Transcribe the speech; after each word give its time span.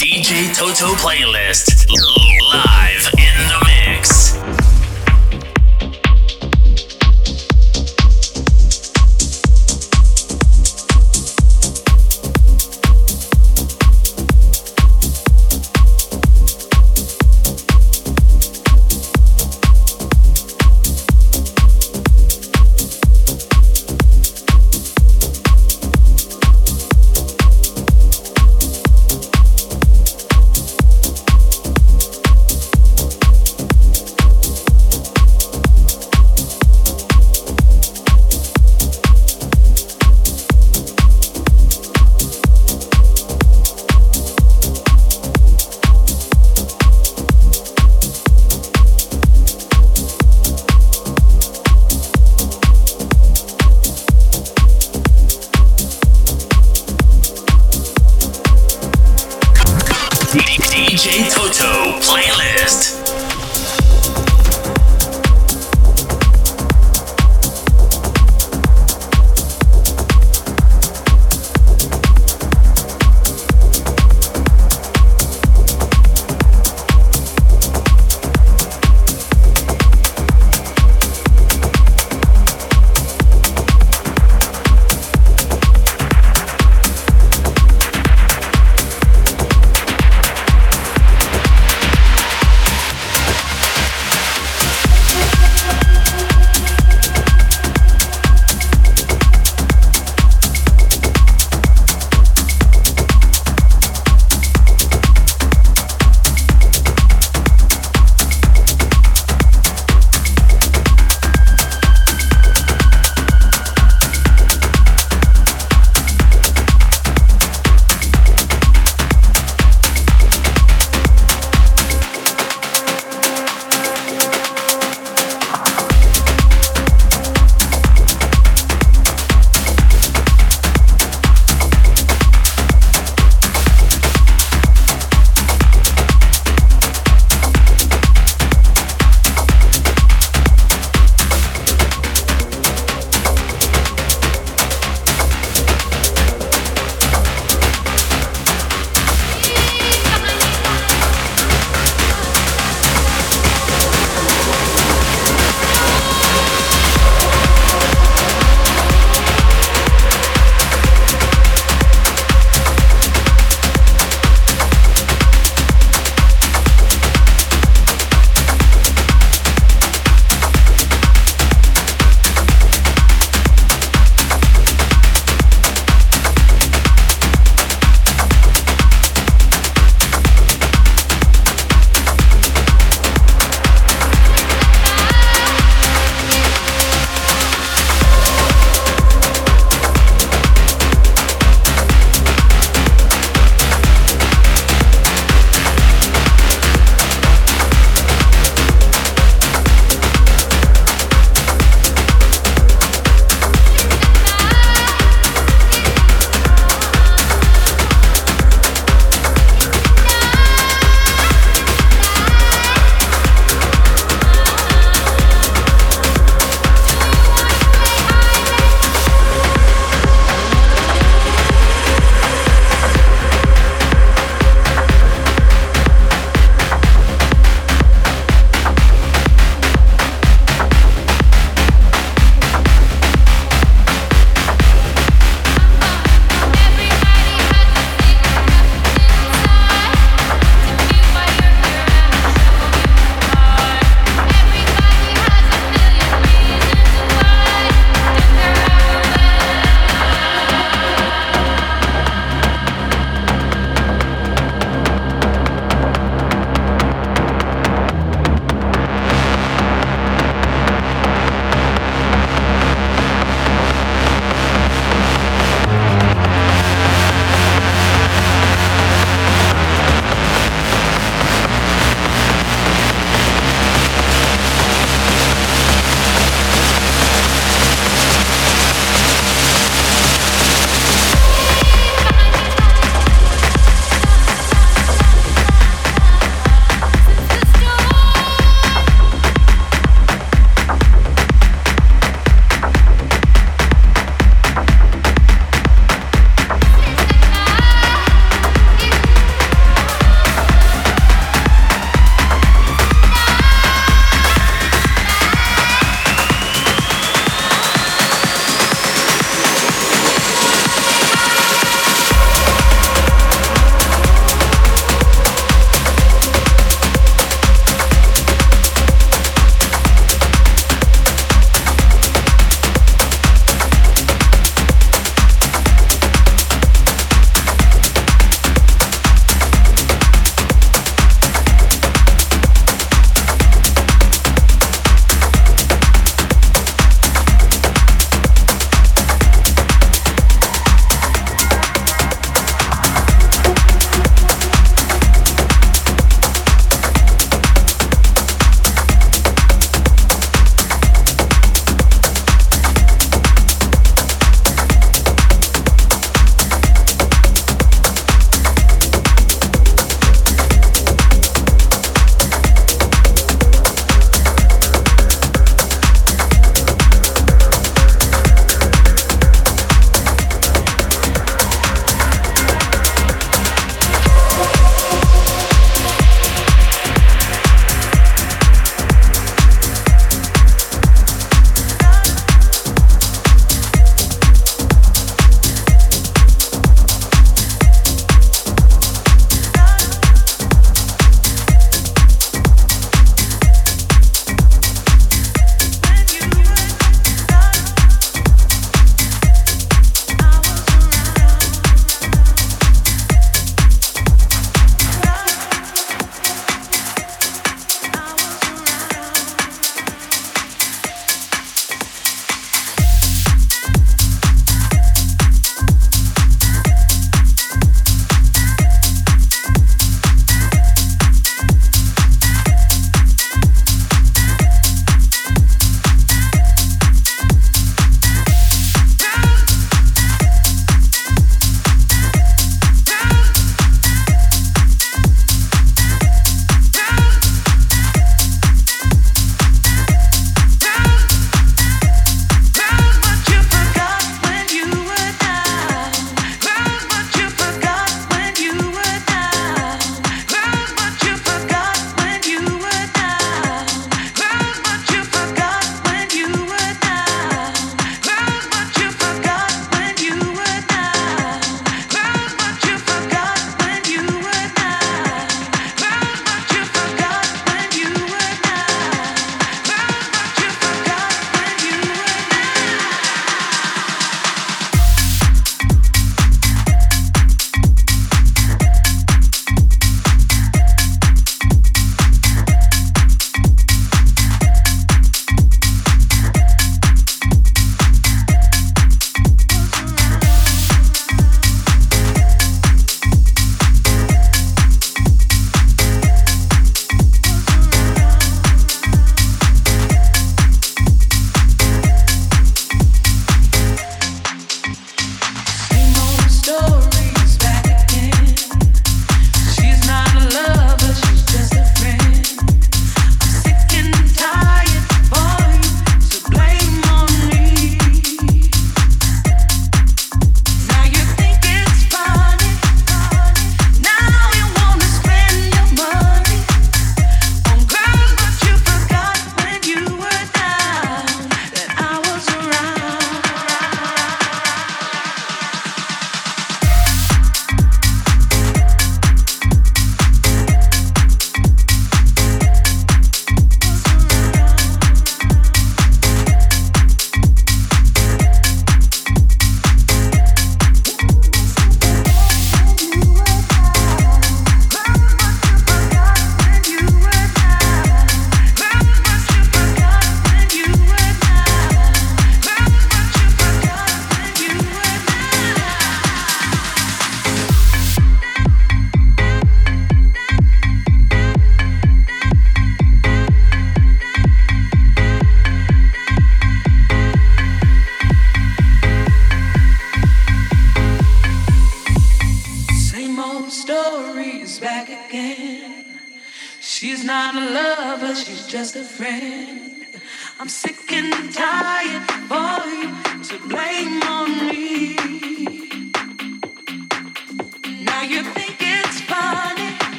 DJ 0.00 0.50
Toto 0.56 0.94
playlist 0.94 1.86
live 1.90 3.12
in 3.18 3.36
the 3.48 3.58
mix. 3.66 4.32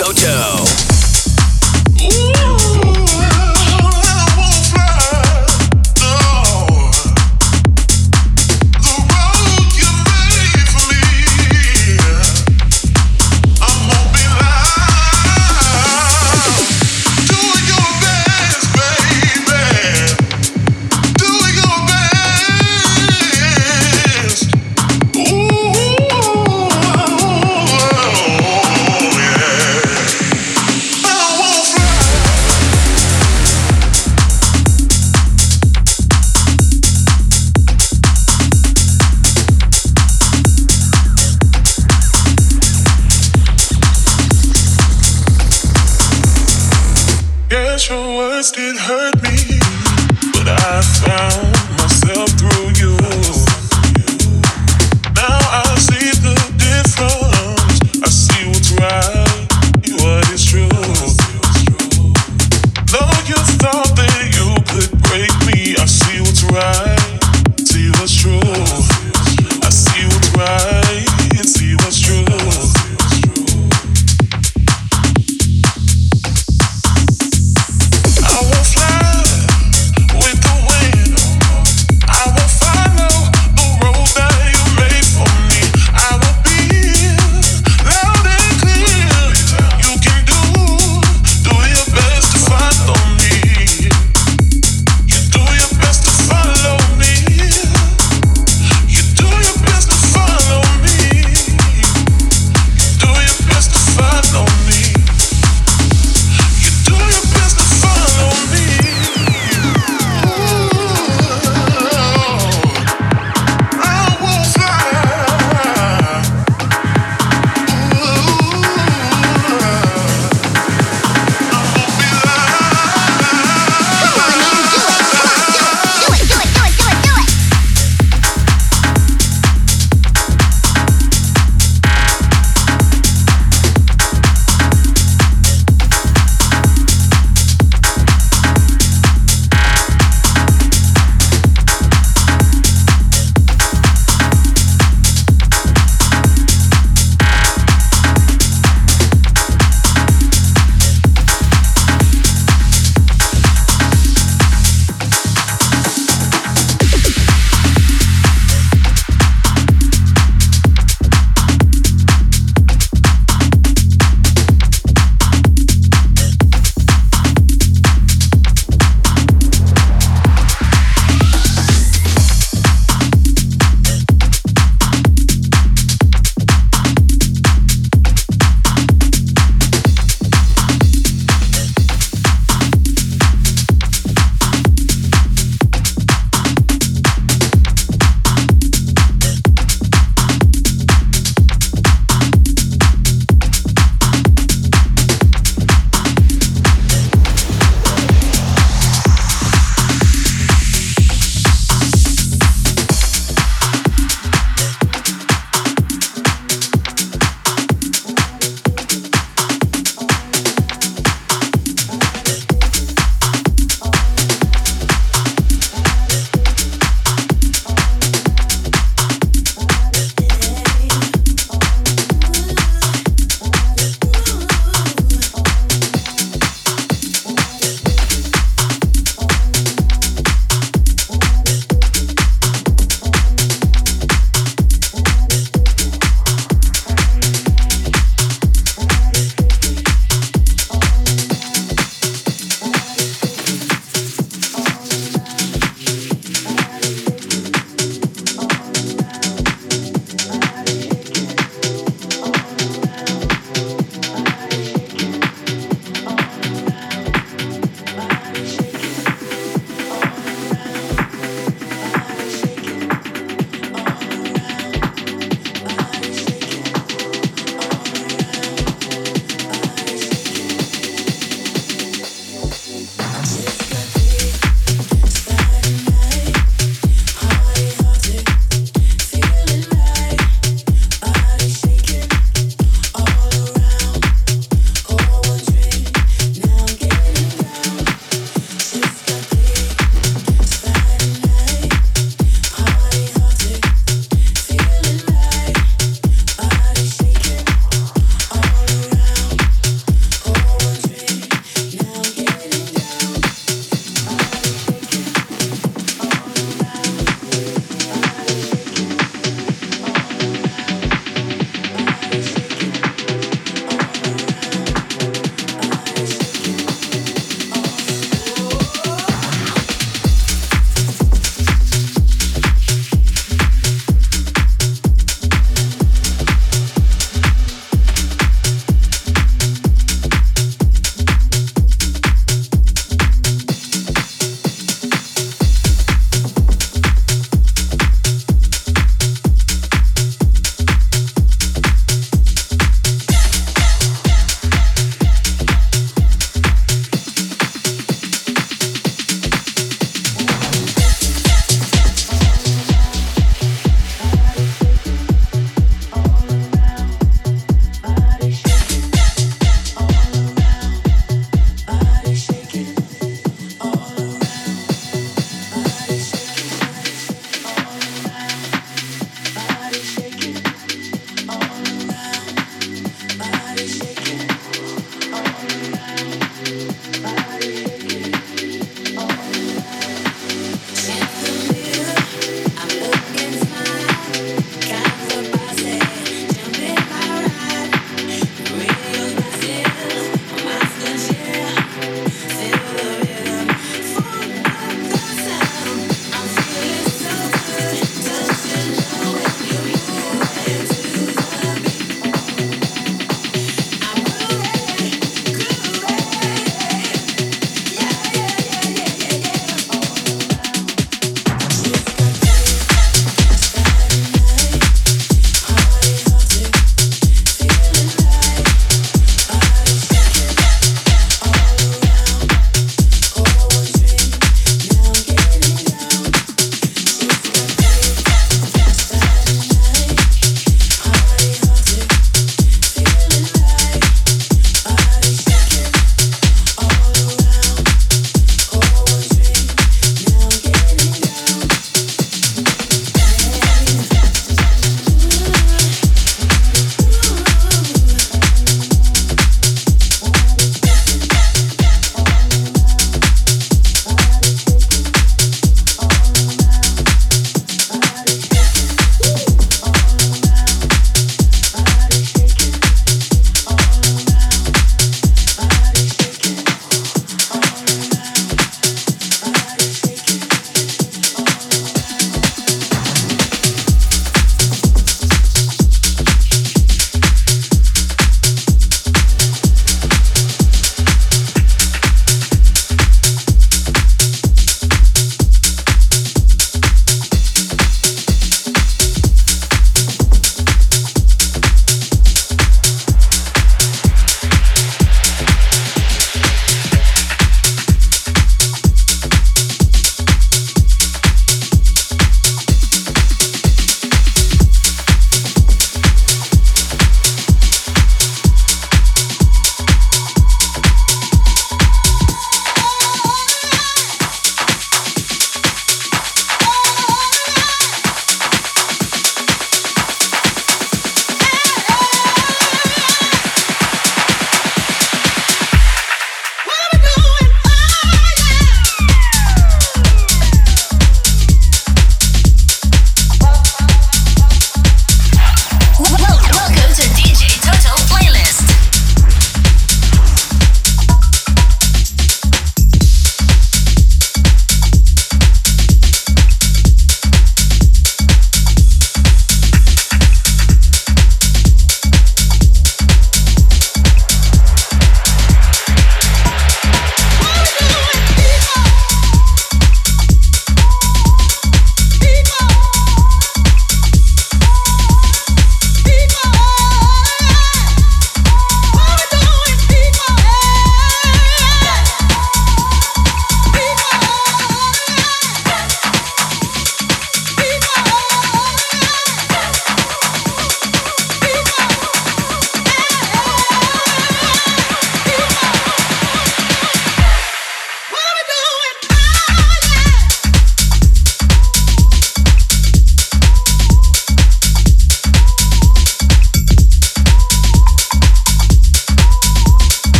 Toto. 0.00 0.59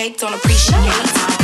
They 0.00 0.08
don't 0.08 0.32
appreciate. 0.32 1.39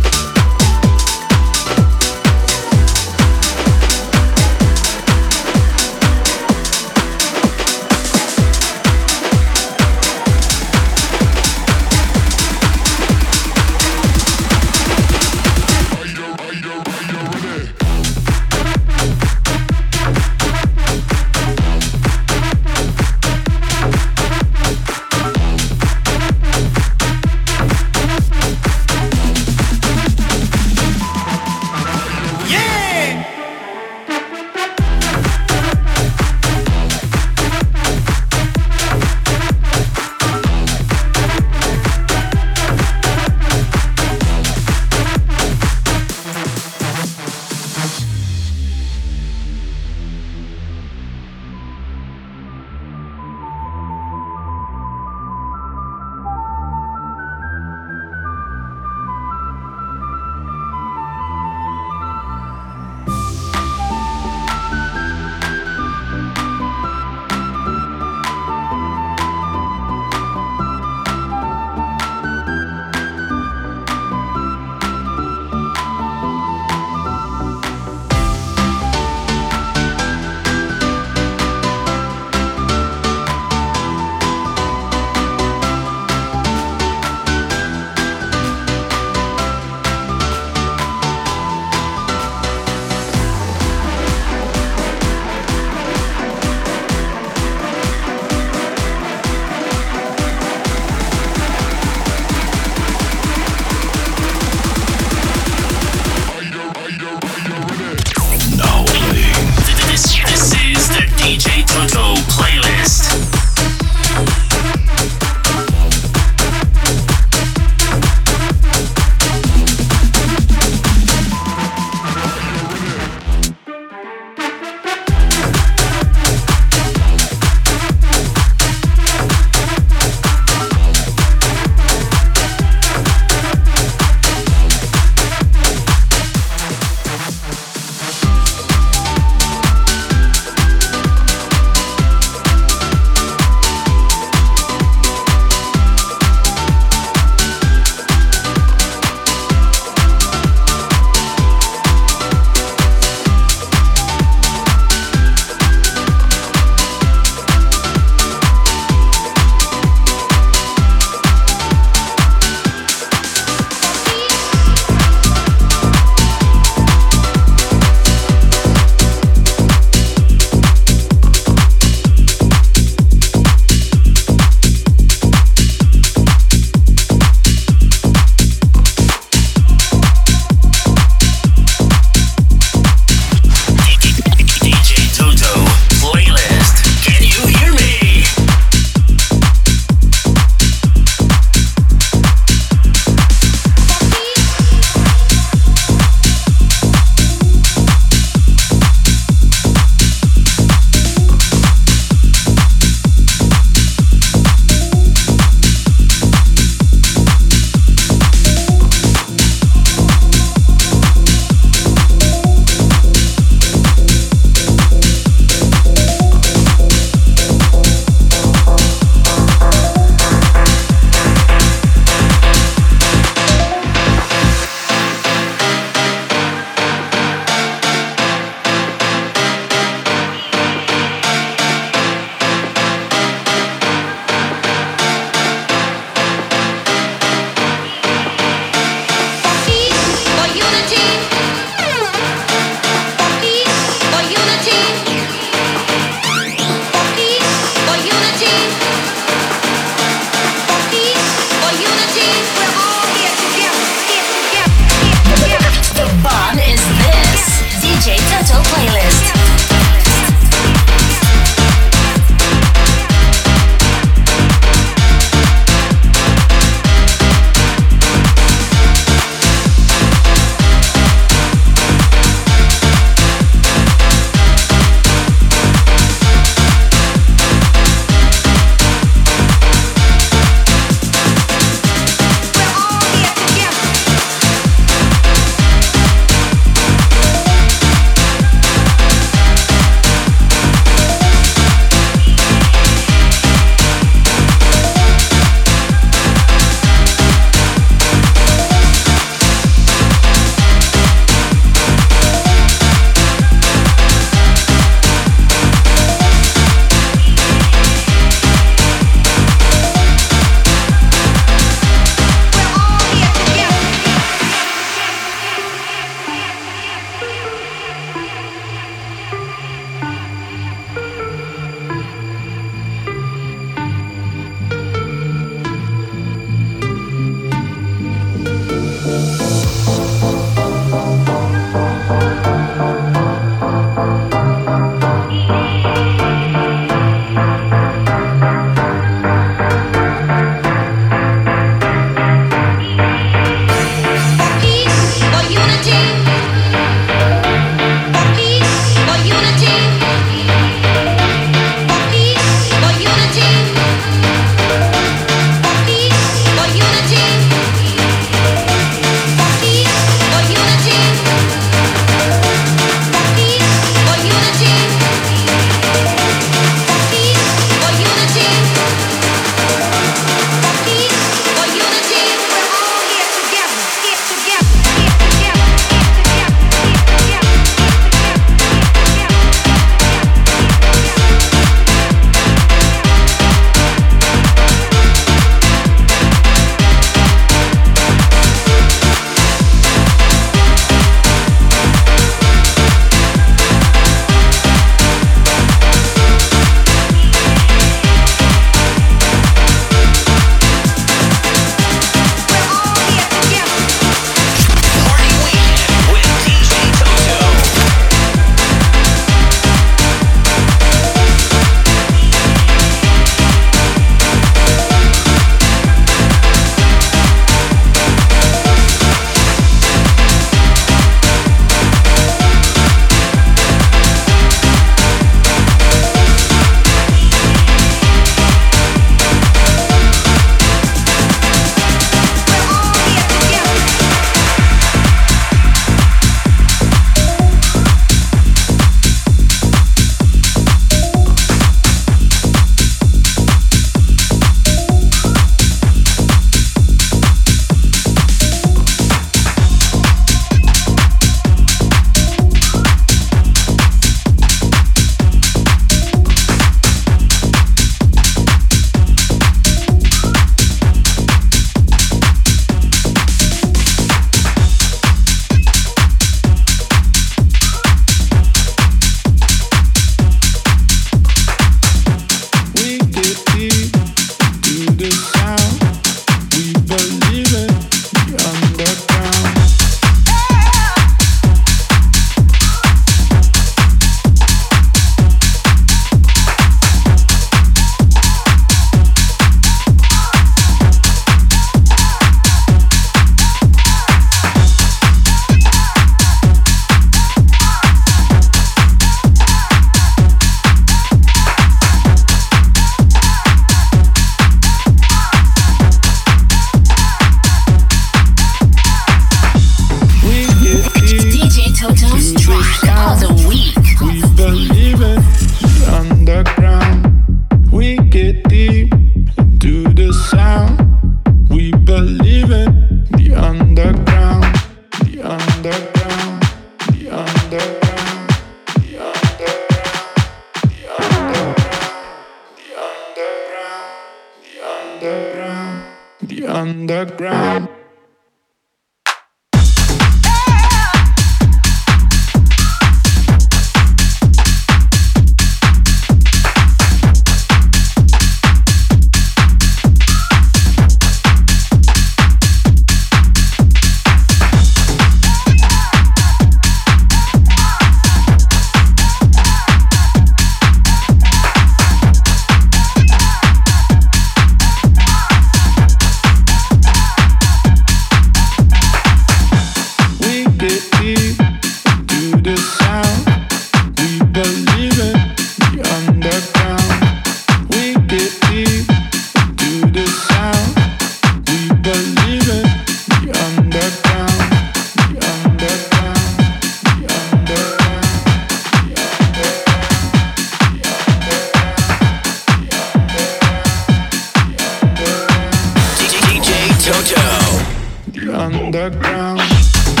the 598.13 598.33
underground. 598.33 600.00